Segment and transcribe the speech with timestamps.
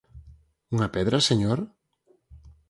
[0.75, 1.59] Unha pedra, señor?